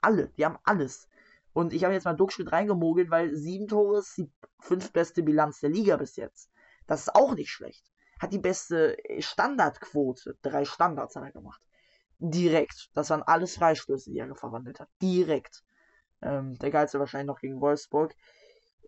Alle, 0.00 0.28
die 0.36 0.44
haben 0.44 0.58
alles. 0.64 1.08
Und 1.52 1.72
ich 1.72 1.84
habe 1.84 1.94
jetzt 1.94 2.04
mal 2.04 2.14
Duxch 2.14 2.40
reingemogelt, 2.44 3.10
weil 3.10 3.34
sieben 3.34 3.66
Tore 3.66 4.00
ist 4.00 4.16
die 4.18 4.30
fünftbeste 4.60 5.22
Bilanz 5.22 5.60
der 5.60 5.70
Liga 5.70 5.96
bis 5.96 6.16
jetzt. 6.16 6.50
Das 6.86 7.00
ist 7.00 7.14
auch 7.14 7.34
nicht 7.34 7.50
schlecht. 7.50 7.90
Hat 8.20 8.32
die 8.32 8.38
beste 8.38 8.96
Standardquote. 9.18 10.36
Drei 10.42 10.64
Standards 10.64 11.16
hat 11.16 11.24
er 11.24 11.32
gemacht. 11.32 11.62
Direkt. 12.18 12.90
Das 12.94 13.10
waren 13.10 13.22
alles 13.22 13.56
Freistöße, 13.56 14.10
die 14.10 14.18
er 14.18 14.34
verwandelt 14.34 14.80
hat. 14.80 14.88
Direkt. 15.02 15.64
Ähm, 16.22 16.58
der 16.58 16.70
geilste 16.70 16.98
wahrscheinlich 16.98 17.26
noch 17.26 17.40
gegen 17.40 17.60
Wolfsburg. 17.60 18.14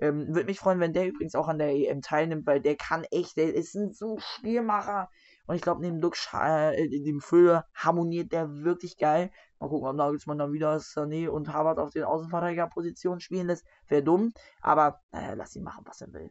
Ähm, 0.00 0.28
Würde 0.28 0.46
mich 0.46 0.60
freuen, 0.60 0.80
wenn 0.80 0.92
der 0.92 1.08
übrigens 1.08 1.34
auch 1.34 1.48
an 1.48 1.58
der 1.58 1.74
EM 1.74 2.02
teilnimmt, 2.02 2.46
weil 2.46 2.60
der 2.60 2.76
kann 2.76 3.04
echt, 3.04 3.36
der 3.36 3.54
ist 3.54 3.74
ein, 3.74 3.92
so 3.92 4.14
ein 4.14 4.20
Spielmacher. 4.20 5.10
Und 5.48 5.54
ich 5.54 5.62
glaube, 5.62 5.80
neben 5.80 6.02
Duxch, 6.02 6.28
äh, 6.34 6.84
in 6.84 7.04
dem 7.04 7.20
Fülle 7.22 7.64
harmoniert 7.72 8.32
der 8.32 8.64
wirklich 8.64 8.98
geil. 8.98 9.30
Mal 9.58 9.68
gucken, 9.70 9.88
ob 9.88 9.96
Nagelsmann 9.96 10.36
dann 10.36 10.52
wieder 10.52 10.76
Sané 10.76 11.28
und 11.28 11.50
Harvard 11.50 11.78
auf 11.78 11.90
den 11.90 12.04
Außenverteidigerpositionen 12.04 13.20
spielen 13.20 13.46
lässt. 13.46 13.64
Wäre 13.88 14.02
dumm, 14.02 14.30
aber 14.60 15.00
naja, 15.10 15.32
lass 15.32 15.56
ihn 15.56 15.62
machen, 15.62 15.84
was 15.86 16.02
er 16.02 16.12
will. 16.12 16.30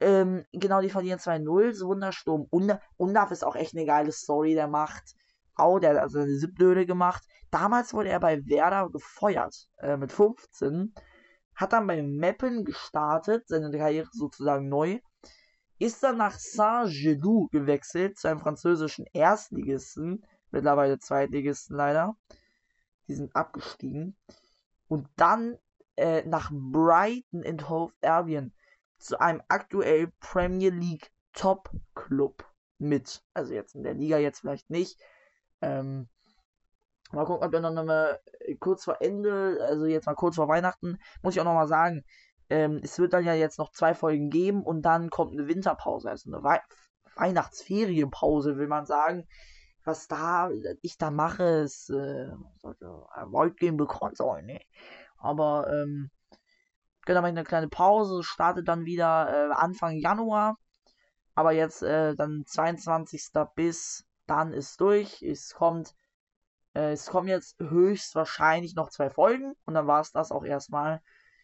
Ähm, 0.00 0.44
genau, 0.52 0.82
die 0.82 0.90
verlieren 0.90 1.18
2-0. 1.18 1.72
So 1.72 1.88
Wundersturm. 1.88 2.46
Undaf 2.50 3.30
ist 3.30 3.42
auch 3.42 3.56
echt 3.56 3.74
eine 3.74 3.86
geile 3.86 4.12
Story, 4.12 4.52
der 4.52 4.68
macht. 4.68 5.14
Au, 5.54 5.78
der 5.78 5.94
hat 5.94 6.02
also 6.02 6.18
eine 6.18 6.36
Siebdöde 6.36 6.84
gemacht. 6.84 7.24
Damals 7.50 7.94
wurde 7.94 8.10
er 8.10 8.20
bei 8.20 8.44
Werder 8.44 8.90
gefeuert, 8.90 9.66
äh, 9.78 9.96
mit 9.96 10.12
15. 10.12 10.92
Hat 11.54 11.72
dann 11.72 11.86
bei 11.86 12.02
Meppen 12.02 12.66
gestartet, 12.66 13.48
seine 13.48 13.70
Karriere 13.70 14.08
sozusagen 14.12 14.68
neu. 14.68 15.00
Ist 15.78 16.02
dann 16.02 16.16
nach 16.16 16.38
Saint-Gelou 16.38 17.48
gewechselt, 17.48 18.18
zu 18.18 18.28
einem 18.28 18.40
französischen 18.40 19.06
Erstligisten 19.12 20.24
mittlerweile 20.50 20.98
Zweitligisten 20.98 21.76
leider. 21.76 22.16
Die 23.08 23.14
sind 23.14 23.34
abgestiegen. 23.36 24.16
Und 24.88 25.08
dann 25.16 25.58
äh, 25.96 26.22
nach 26.26 26.50
Brighton 26.52 27.42
in 27.42 27.68
Hove 27.68 27.92
Albion. 28.02 28.52
zu 28.98 29.20
einem 29.20 29.42
aktuell 29.48 30.12
Premier 30.20 30.70
League 30.70 31.10
Top 31.32 31.70
Club 31.94 32.44
mit. 32.78 33.22
Also 33.34 33.52
jetzt 33.52 33.74
in 33.74 33.82
der 33.82 33.94
Liga 33.94 34.18
jetzt 34.18 34.40
vielleicht 34.40 34.70
nicht. 34.70 34.98
Ähm, 35.60 36.08
mal 37.12 37.24
gucken, 37.24 37.46
ob 37.46 37.52
wir 37.52 37.60
noch 37.60 37.84
mal 37.84 38.20
kurz 38.60 38.84
vor 38.84 39.00
Ende, 39.00 39.58
also 39.68 39.86
jetzt 39.86 40.06
mal 40.06 40.14
kurz 40.14 40.36
vor 40.36 40.48
Weihnachten, 40.48 40.98
muss 41.22 41.34
ich 41.34 41.40
auch 41.40 41.44
noch 41.44 41.54
mal 41.54 41.68
sagen, 41.68 42.04
ähm, 42.48 42.80
es 42.82 42.98
wird 42.98 43.12
dann 43.12 43.24
ja 43.24 43.34
jetzt 43.34 43.58
noch 43.58 43.72
zwei 43.72 43.94
Folgen 43.94 44.30
geben 44.30 44.62
und 44.62 44.82
dann 44.82 45.10
kommt 45.10 45.32
eine 45.32 45.48
Winterpause, 45.48 46.10
also 46.10 46.30
eine 46.32 46.42
We 46.42 46.60
Weihnachtsferienpause, 47.16 48.58
will 48.58 48.68
man 48.68 48.84
sagen. 48.86 49.26
Was 49.84 50.08
da 50.08 50.50
ich 50.82 50.98
da 50.98 51.10
mache, 51.10 51.44
ist 51.44 51.90
äh, 51.90 52.28
sollte 52.58 52.86
weit 52.86 53.56
gehen 53.56 53.76
bekannt 53.76 54.16
sein, 54.16 54.44
ne? 54.44 54.60
Aber 55.16 55.68
ähm, 55.72 56.10
genau, 57.06 57.22
eine 57.22 57.44
kleine 57.44 57.68
Pause, 57.68 58.22
startet 58.22 58.68
dann 58.68 58.84
wieder 58.84 59.50
äh, 59.50 59.54
Anfang 59.54 59.96
Januar. 59.96 60.58
Aber 61.34 61.52
jetzt 61.52 61.82
äh, 61.82 62.14
dann 62.16 62.44
22. 62.46 63.30
bis 63.54 64.04
dann 64.26 64.52
ist 64.52 64.80
durch. 64.80 65.22
Es 65.22 65.54
kommt, 65.54 65.94
äh, 66.74 66.92
es 66.92 67.06
kommen 67.06 67.28
jetzt 67.28 67.58
höchstwahrscheinlich 67.60 68.74
noch 68.74 68.90
zwei 68.90 69.10
Folgen 69.10 69.54
und 69.64 69.74
dann 69.74 69.86
war 69.86 70.00
es 70.00 70.12
das 70.12 70.32
auch 70.32 70.44
erstmal. 70.44 71.00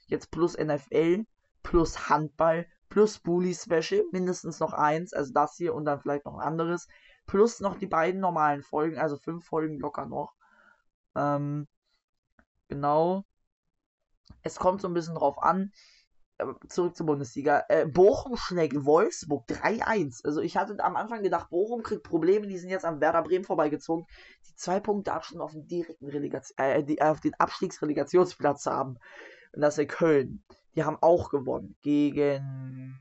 Jetzt 0.07 0.31
plus 0.31 0.57
NFL, 0.57 1.25
plus 1.63 2.09
Handball, 2.09 2.67
plus 2.89 3.19
Bully 3.19 3.55
Special, 3.55 4.05
mindestens 4.13 4.61
noch 4.61 4.73
eins, 4.75 5.13
also 5.13 5.33
das 5.33 5.57
hier 5.57 5.75
und 5.75 5.85
dann 5.85 6.01
vielleicht 6.01 6.27
noch 6.27 6.35
ein 6.35 6.47
anderes. 6.47 6.89
Plus 7.27 7.61
noch 7.61 7.79
die 7.79 7.87
beiden 7.87 8.21
normalen 8.21 8.63
Folgen, 8.63 8.99
also 8.99 9.17
fünf 9.17 9.47
Folgen 9.47 9.79
locker 9.79 10.07
noch. 10.07 10.35
Ähm, 11.15 11.69
genau. 12.69 13.25
Es 14.43 14.57
kommt 14.57 14.81
so 14.81 14.89
ein 14.89 14.95
bisschen 14.95 15.15
drauf 15.15 15.43
an. 15.43 15.73
Zurück 16.69 16.97
zur 16.97 17.07
Bundesliga. 17.07 17.65
Äh, 17.69 17.87
Bochum 17.87 18.37
schlägt 18.37 18.85
Wolfsburg 18.85 19.47
3-1. 19.47 20.27
Also 20.27 20.41
ich 20.41 20.57
hatte 20.57 20.83
am 20.83 20.97
Anfang 20.97 21.23
gedacht, 21.23 21.51
Bochum 21.51 21.83
kriegt 21.83 22.03
Probleme, 22.03 22.49
die 22.49 22.59
sind 22.59 22.71
jetzt 22.71 22.85
am 22.85 23.01
Werder 23.01 23.23
Bremen 23.23 23.45
vorbeigezogen, 23.45 24.07
die 24.49 24.55
zwei 24.57 24.81
Punkte 24.81 25.13
Abstand 25.13 25.41
auf 25.41 25.55
äh, 26.57 27.03
auf 27.03 27.21
den 27.21 27.35
Abstiegsrelegationsplatz 27.35 28.67
haben. 28.67 28.99
Und 29.53 29.63
das 29.63 29.79
ist 29.79 29.91
Köln. 29.91 30.45
Die 30.75 30.85
haben 30.85 30.99
auch 31.01 31.31
gewonnen. 31.31 31.77
Gegen. 31.83 32.99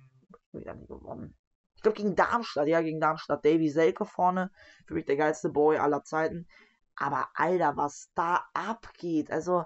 Wieder 0.51 0.75
nicht 0.75 0.89
gewonnen. 0.89 1.35
Ich 1.75 1.81
glaube 1.81 1.97
gegen 1.97 2.15
Darmstadt. 2.15 2.67
Ja, 2.67 2.81
gegen 2.81 2.99
Darmstadt. 2.99 3.45
Davy 3.45 3.69
Selke 3.69 4.05
vorne. 4.05 4.51
Für 4.85 4.93
mich 4.93 5.05
der 5.05 5.17
geilste 5.17 5.49
Boy 5.49 5.77
aller 5.77 6.03
Zeiten. 6.03 6.47
Aber 6.95 7.29
Alter, 7.33 7.77
was 7.77 8.11
da 8.15 8.45
abgeht. 8.53 9.31
Also, 9.31 9.63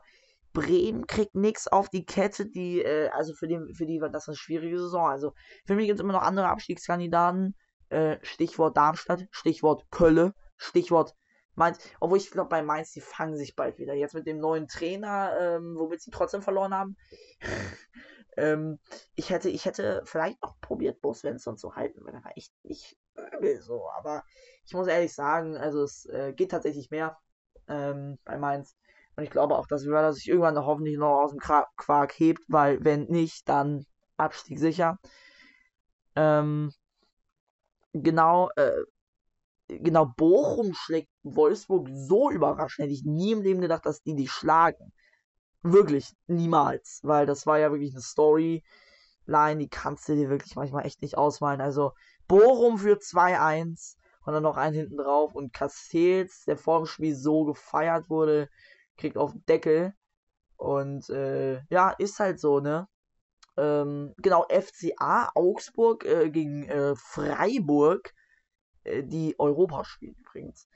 Bremen 0.55 1.05
kriegt 1.05 1.35
nichts 1.35 1.67
auf 1.67 1.89
die 1.89 2.05
Kette, 2.05 2.47
die, 2.47 2.81
äh, 2.81 3.09
also 3.09 3.33
für 3.33 3.47
die, 3.47 3.59
für 3.73 3.85
die 3.85 4.01
war 4.01 4.09
das 4.09 4.27
eine 4.27 4.37
schwierige 4.37 4.79
Saison. 4.79 5.07
Also 5.07 5.33
für 5.65 5.75
mich 5.75 5.85
gibt 5.85 5.99
es 5.99 6.03
immer 6.03 6.13
noch 6.13 6.23
andere 6.23 6.47
Abstiegskandidaten. 6.47 7.55
Äh, 7.89 8.17
Stichwort 8.23 8.75
Darmstadt, 8.75 9.27
Stichwort 9.29 9.85
Kölle, 9.91 10.33
Stichwort 10.57 11.13
Mainz. 11.55 11.79
Obwohl 11.99 12.17
ich 12.17 12.31
glaube, 12.31 12.49
bei 12.49 12.61
Mainz, 12.61 12.91
die 12.91 13.01
fangen 13.01 13.35
sich 13.35 13.55
bald 13.55 13.77
wieder. 13.77 13.93
Jetzt 13.93 14.13
mit 14.13 14.27
dem 14.27 14.39
neuen 14.39 14.67
Trainer, 14.67 15.37
ähm, 15.39 15.75
womit 15.77 16.01
sie 16.01 16.11
trotzdem 16.11 16.41
verloren 16.41 16.73
haben. 16.73 16.97
ähm, 18.37 18.79
ich 19.15 19.29
hätte, 19.29 19.49
ich 19.49 19.65
hätte 19.65 20.01
vielleicht 20.05 20.41
noch 20.41 20.59
probiert, 20.61 21.01
Bo 21.01 21.13
Svensson 21.13 21.57
zu 21.57 21.75
halten, 21.75 22.05
weil 22.05 22.13
er 22.13 22.23
war 22.23 22.37
echt 22.37 22.53
nicht 22.63 22.97
übel 23.15 23.61
so. 23.61 23.89
Aber 23.97 24.23
ich 24.65 24.73
muss 24.73 24.87
ehrlich 24.87 25.13
sagen, 25.13 25.57
also 25.57 25.83
es 25.83 26.05
äh, 26.07 26.33
geht 26.33 26.51
tatsächlich 26.51 26.91
mehr 26.91 27.17
ähm, 27.67 28.17
bei 28.25 28.37
Mainz. 28.37 28.75
Und 29.15 29.23
ich 29.23 29.29
glaube 29.29 29.57
auch, 29.57 29.67
dass 29.67 29.85
Werder 29.85 30.13
sich 30.13 30.27
irgendwann 30.27 30.55
noch 30.55 30.65
hoffentlich 30.65 30.97
noch 30.97 31.21
aus 31.21 31.31
dem 31.31 31.39
Quark 31.39 32.13
hebt, 32.19 32.43
weil 32.47 32.83
wenn 32.83 33.05
nicht, 33.05 33.47
dann 33.47 33.85
Abstieg 34.17 34.59
sicher. 34.59 34.99
Ähm, 36.15 36.71
genau, 37.93 38.49
äh, 38.55 38.83
genau, 39.67 40.05
Bochum 40.17 40.73
schlägt 40.73 41.09
Wolfsburg 41.25 41.89
so 41.91 42.29
überraschend. 42.29 42.85
Hätte 42.85 42.93
ich 42.93 43.03
nie 43.03 43.31
im 43.31 43.41
Leben 43.41 43.61
gedacht, 43.61 43.85
dass 43.85 44.01
die 44.01 44.15
die 44.15 44.27
schlagen. 44.27 44.93
Wirklich, 45.63 46.13
niemals. 46.27 46.99
Weil 47.03 47.25
das 47.25 47.47
war 47.47 47.59
ja 47.59 47.71
wirklich 47.71 47.93
eine 47.93 48.01
Storyline, 48.01 48.61
die 49.57 49.69
kannst 49.69 50.07
du 50.07 50.15
dir 50.15 50.29
wirklich 50.29 50.55
manchmal 50.55 50.85
echt 50.85 51.01
nicht 51.01 51.17
ausmalen. 51.17 51.61
Also, 51.61 51.93
Bochum 52.27 52.77
für 52.77 52.97
2-1 52.99 53.95
und 54.25 54.33
dann 54.33 54.43
noch 54.43 54.57
einen 54.57 54.75
hinten 54.75 54.97
drauf 54.97 55.35
und 55.35 55.53
Castells, 55.53 56.45
der 56.45 56.57
vor 56.57 56.79
dem 56.79 56.85
Spiel 56.85 57.15
so 57.15 57.45
gefeiert 57.45 58.09
wurde, 58.09 58.49
kriegt 58.97 59.17
auf 59.17 59.31
den 59.31 59.45
Deckel. 59.45 59.93
Und 60.57 61.09
äh, 61.09 61.61
ja, 61.69 61.91
ist 61.91 62.19
halt 62.19 62.39
so, 62.39 62.59
ne? 62.59 62.87
Ähm, 63.57 64.13
genau, 64.17 64.45
FCA 64.49 65.31
Augsburg 65.33 66.05
äh, 66.05 66.29
gegen 66.29 66.63
äh, 66.63 66.95
Freiburg, 66.95 68.13
äh, 68.83 69.03
die 69.03 69.35
Europa 69.39 69.85
spielen 69.85 70.15
übrigens. 70.19 70.67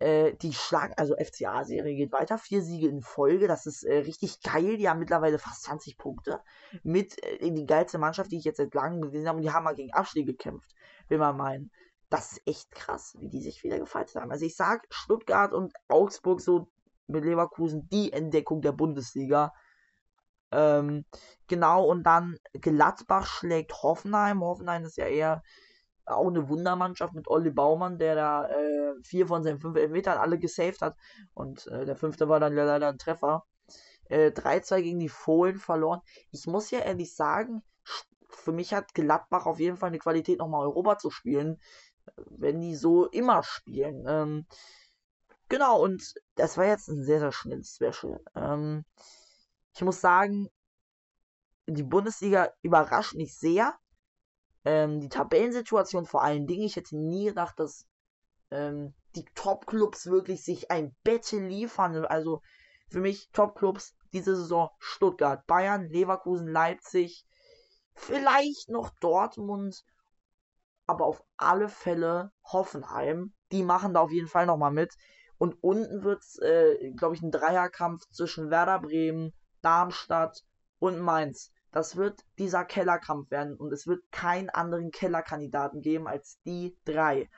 Äh, 0.00 0.34
die 0.34 0.52
schlagen, 0.52 0.94
also 0.96 1.14
FCA-Serie 1.16 1.94
geht 1.94 2.12
weiter, 2.12 2.36
vier 2.36 2.62
Siege 2.62 2.88
in 2.88 3.00
Folge, 3.00 3.46
das 3.46 3.66
ist 3.66 3.84
äh, 3.84 3.98
richtig 3.98 4.42
geil. 4.42 4.76
Die 4.76 4.88
haben 4.88 4.98
mittlerweile 4.98 5.38
fast 5.38 5.62
20 5.64 5.96
Punkte. 5.96 6.40
Mit 6.82 7.16
die 7.40 7.66
geilste 7.66 7.98
Mannschaft, 7.98 8.32
die 8.32 8.38
ich 8.38 8.44
jetzt 8.44 8.56
seit 8.56 8.74
langem 8.74 9.02
gesehen 9.02 9.28
habe. 9.28 9.36
Und 9.36 9.42
die 9.42 9.52
haben 9.52 9.64
mal 9.64 9.74
gegen 9.74 9.92
Abstieg 9.92 10.26
gekämpft, 10.26 10.74
will 11.08 11.18
man 11.18 11.36
meinen 11.36 11.70
das 12.14 12.32
ist 12.32 12.46
echt 12.46 12.70
krass, 12.70 13.16
wie 13.18 13.28
die 13.28 13.42
sich 13.42 13.64
wieder 13.64 13.78
gefaltet 13.78 14.14
haben. 14.14 14.30
Also 14.30 14.46
ich 14.46 14.54
sag, 14.54 14.86
Stuttgart 14.88 15.52
und 15.52 15.72
Augsburg 15.88 16.40
so 16.40 16.68
mit 17.08 17.24
Leverkusen 17.24 17.88
die 17.88 18.12
Entdeckung 18.12 18.62
der 18.62 18.70
Bundesliga. 18.70 19.52
Ähm, 20.52 21.04
genau, 21.48 21.84
und 21.84 22.04
dann 22.04 22.38
Gladbach 22.52 23.26
schlägt 23.26 23.82
Hoffenheim. 23.82 24.42
Hoffenheim 24.42 24.84
ist 24.84 24.96
ja 24.96 25.06
eher 25.06 25.42
auch 26.06 26.28
eine 26.28 26.48
Wundermannschaft 26.48 27.14
mit 27.14 27.28
Olli 27.28 27.50
Baumann, 27.50 27.98
der 27.98 28.14
da 28.14 28.48
äh, 28.48 28.94
vier 29.02 29.26
von 29.26 29.42
seinen 29.42 29.60
fünf 29.60 29.76
Elfmetern 29.76 30.18
alle 30.18 30.38
gesaved 30.38 30.80
hat. 30.82 30.96
Und 31.34 31.66
äh, 31.68 31.84
der 31.84 31.96
fünfte 31.96 32.28
war 32.28 32.40
dann 32.40 32.54
leider 32.54 32.88
ein 32.88 32.98
Treffer. 32.98 33.44
Äh, 34.08 34.30
3-2 34.30 34.82
gegen 34.82 34.98
die 34.98 35.08
Fohlen 35.08 35.56
verloren. 35.56 36.00
Ich 36.30 36.46
muss 36.46 36.70
ja 36.70 36.80
ehrlich 36.80 37.14
sagen, 37.14 37.62
für 38.28 38.52
mich 38.52 38.74
hat 38.74 38.94
Gladbach 38.94 39.46
auf 39.46 39.60
jeden 39.60 39.76
Fall 39.76 39.88
eine 39.88 39.98
Qualität, 39.98 40.38
nochmal 40.38 40.66
Europa 40.66 40.98
zu 40.98 41.10
spielen, 41.10 41.60
wenn 42.16 42.60
die 42.60 42.74
so 42.74 43.06
immer 43.06 43.42
spielen. 43.42 44.04
Ähm, 44.06 44.46
Genau, 45.48 45.82
und 45.82 46.14
das 46.36 46.56
war 46.56 46.66
jetzt 46.66 46.88
ein 46.88 47.04
sehr, 47.04 47.20
sehr 47.20 47.32
schnelles 47.32 47.76
Special. 47.76 48.20
Ähm, 48.34 48.84
ich 49.74 49.82
muss 49.82 50.00
sagen, 50.00 50.48
die 51.66 51.82
Bundesliga 51.82 52.50
überrascht 52.62 53.14
mich 53.14 53.36
sehr. 53.36 53.74
Ähm, 54.64 55.00
die 55.00 55.08
Tabellensituation 55.08 56.06
vor 56.06 56.22
allen 56.22 56.46
Dingen. 56.46 56.64
Ich 56.64 56.76
hätte 56.76 56.96
nie 56.96 57.26
gedacht, 57.26 57.58
dass 57.58 57.86
ähm, 58.50 58.94
die 59.14 59.24
Top-Clubs 59.34 60.06
wirklich 60.06 60.44
sich 60.44 60.70
ein 60.70 60.94
Battle 61.04 61.46
liefern. 61.46 62.04
Also 62.06 62.40
für 62.88 63.00
mich 63.00 63.30
Top-Clubs 63.32 63.94
diese 64.12 64.36
Saison 64.36 64.70
Stuttgart, 64.78 65.46
Bayern, 65.46 65.88
Leverkusen, 65.88 66.46
Leipzig, 66.46 67.26
vielleicht 67.94 68.68
noch 68.68 68.90
Dortmund, 69.00 69.84
aber 70.86 71.06
auf 71.06 71.22
alle 71.36 71.68
Fälle 71.68 72.32
Hoffenheim. 72.44 73.34
Die 73.52 73.62
machen 73.62 73.94
da 73.94 74.00
auf 74.00 74.12
jeden 74.12 74.28
Fall 74.28 74.46
nochmal 74.46 74.72
mit. 74.72 74.94
Und 75.38 75.62
unten 75.62 76.04
wird 76.04 76.22
es, 76.22 76.38
äh, 76.38 76.92
glaube 76.92 77.16
ich, 77.16 77.22
ein 77.22 77.30
Dreierkampf 77.30 78.08
zwischen 78.10 78.50
Werder 78.50 78.78
Bremen, 78.78 79.32
Darmstadt 79.62 80.44
und 80.78 80.98
Mainz. 81.00 81.50
Das 81.74 81.96
wird 81.96 82.24
dieser 82.38 82.64
Kellerkampf 82.64 83.32
werden 83.32 83.56
und 83.56 83.72
es 83.72 83.88
wird 83.88 84.00
keinen 84.12 84.48
anderen 84.48 84.92
Kellerkandidaten 84.92 85.82
geben 85.82 86.06
als 86.06 86.38
die 86.46 86.78
drei. 86.84 87.28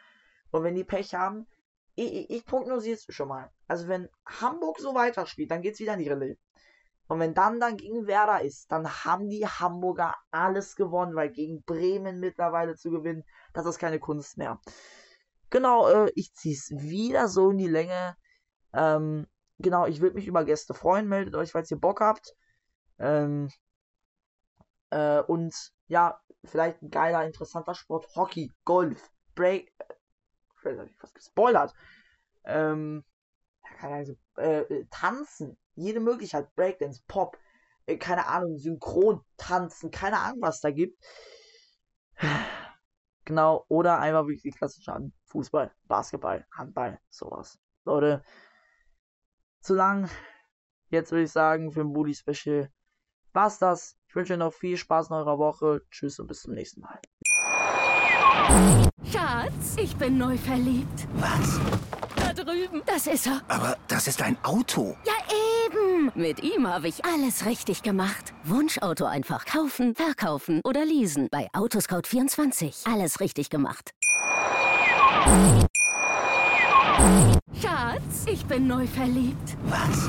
Und 0.50 0.62
wenn 0.62 0.74
die 0.74 0.84
Pech 0.84 1.14
haben, 1.14 1.46
ich, 1.94 2.28
ich, 2.28 2.44
prognostiere 2.44 2.96
es 2.96 3.06
schon 3.08 3.28
mal. 3.28 3.50
Also 3.66 3.88
wenn 3.88 4.10
Hamburg 4.26 4.78
so 4.78 4.94
weiterspielt, 4.94 5.50
dann 5.50 5.62
geht 5.62 5.72
es 5.72 5.80
wieder 5.80 5.94
in 5.94 6.00
die 6.00 6.10
Rille. 6.10 6.36
Und 7.08 7.18
wenn 7.18 7.32
dann 7.32 7.60
dann 7.60 7.78
gegen 7.78 8.06
Werder 8.06 8.42
ist, 8.42 8.70
dann 8.70 8.86
haben 9.06 9.30
die 9.30 9.46
Hamburger 9.46 10.14
alles 10.30 10.76
gewonnen, 10.76 11.14
weil 11.14 11.30
gegen 11.30 11.62
Bremen 11.62 12.20
mittlerweile 12.20 12.76
zu 12.76 12.90
gewinnen, 12.90 13.24
das 13.54 13.64
ist 13.64 13.78
keine 13.78 14.00
Kunst 14.00 14.36
mehr. 14.36 14.60
Genau, 15.48 15.88
äh, 15.88 16.12
ich 16.14 16.34
ziehe 16.34 16.54
es 16.54 16.70
wieder 16.72 17.28
so 17.28 17.52
in 17.52 17.56
die 17.56 17.68
Länge. 17.68 18.18
Ähm, 18.74 19.28
genau, 19.58 19.86
ich 19.86 20.02
würde 20.02 20.16
mich 20.16 20.26
über 20.26 20.44
Gäste 20.44 20.74
freuen. 20.74 21.08
Meldet 21.08 21.36
euch, 21.36 21.52
falls 21.52 21.70
ihr 21.70 21.80
Bock 21.80 22.02
habt. 22.02 22.34
Ähm, 22.98 23.48
äh, 24.96 25.20
und 25.20 25.54
ja, 25.88 26.18
vielleicht 26.44 26.82
ein 26.82 26.90
geiler, 26.90 27.26
interessanter 27.26 27.74
Sport. 27.74 28.08
Hockey, 28.16 28.52
Golf, 28.64 29.10
Break. 29.34 29.72
Äh, 30.64 30.84
ich 30.84 31.02
was 31.02 31.12
gespoilert. 31.12 31.74
Ähm, 32.44 33.04
also, 33.80 34.14
äh, 34.36 34.84
tanzen. 34.90 35.58
Jede 35.74 36.00
Möglichkeit. 36.00 36.54
Breakdance, 36.54 37.02
Pop. 37.06 37.38
Äh, 37.84 37.98
keine 37.98 38.26
Ahnung, 38.26 38.56
Synchron, 38.58 39.20
Tanzen. 39.36 39.90
Keine 39.90 40.18
Ahnung, 40.18 40.40
was 40.40 40.60
da 40.60 40.70
gibt. 40.70 40.98
Genau, 43.26 43.64
oder 43.66 43.98
einfach 43.98 44.22
wirklich 44.22 44.42
die 44.42 44.52
klassischen 44.52 45.12
Fußball, 45.24 45.72
Basketball, 45.88 46.46
Handball, 46.52 47.00
sowas. 47.10 47.58
Leute, 47.84 48.22
zu 49.60 49.74
lang. 49.74 50.08
Jetzt 50.90 51.10
würde 51.10 51.24
ich 51.24 51.32
sagen, 51.32 51.72
für 51.72 51.80
ein 51.80 51.92
Bully 51.92 52.14
Special 52.14 52.70
war's 53.36 53.58
das. 53.60 53.96
Ich 54.08 54.16
wünsche 54.16 54.32
euch 54.32 54.38
noch 54.40 54.52
viel 54.52 54.76
Spaß 54.76 55.10
in 55.10 55.14
eurer 55.14 55.38
Woche. 55.38 55.82
Tschüss 55.90 56.18
und 56.18 56.26
bis 56.26 56.42
zum 56.42 56.54
nächsten 56.54 56.80
Mal. 56.80 56.98
Schatz, 59.12 59.76
ich 59.76 59.94
bin 59.96 60.18
neu 60.18 60.36
verliebt. 60.36 61.06
Was? 61.14 61.60
Da 62.16 62.32
drüben. 62.32 62.82
Das 62.86 63.06
ist 63.06 63.26
er. 63.26 63.42
Aber 63.46 63.76
das 63.86 64.08
ist 64.08 64.22
ein 64.22 64.36
Auto. 64.42 64.96
Ja, 65.04 65.12
eben. 65.66 66.10
Mit 66.14 66.42
ihm 66.42 66.66
habe 66.66 66.88
ich 66.88 67.04
alles 67.04 67.44
richtig 67.44 67.82
gemacht. 67.82 68.32
Wunschauto 68.44 69.04
einfach 69.04 69.44
kaufen, 69.44 69.94
verkaufen 69.94 70.60
oder 70.64 70.84
leasen. 70.84 71.28
Bei 71.30 71.48
Autoscout24. 71.52 72.90
Alles 72.90 73.20
richtig 73.20 73.50
gemacht. 73.50 73.92
Schatz, 77.60 78.24
ich 78.26 78.44
bin 78.46 78.66
neu 78.66 78.86
verliebt. 78.86 79.56
Was? 79.66 80.08